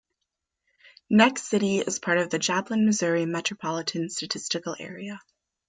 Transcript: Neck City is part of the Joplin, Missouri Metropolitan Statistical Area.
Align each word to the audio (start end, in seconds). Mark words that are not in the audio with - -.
Neck 1.11 1.37
City 1.37 1.77
is 1.77 1.99
part 1.99 2.17
of 2.17 2.31
the 2.31 2.39
Joplin, 2.39 2.87
Missouri 2.87 3.27
Metropolitan 3.27 4.09
Statistical 4.09 4.75
Area. 4.79 5.21